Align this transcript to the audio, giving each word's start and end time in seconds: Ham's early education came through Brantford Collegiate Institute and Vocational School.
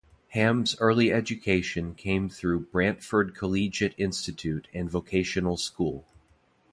Ham's 0.29 0.75
early 0.79 1.13
education 1.13 1.93
came 1.93 2.27
through 2.27 2.59
Brantford 2.61 3.35
Collegiate 3.35 3.93
Institute 3.99 4.67
and 4.73 4.89
Vocational 4.89 5.57
School. 5.57 6.07